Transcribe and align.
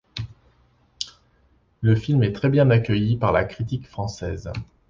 Le 1.81 1.95
film 1.95 2.23
est 2.23 2.31
très 2.33 2.49
bien 2.49 2.71
accueilli 2.71 3.17
par 3.17 3.31
la 3.31 3.43
critique 3.45 3.85
française. 3.85 4.51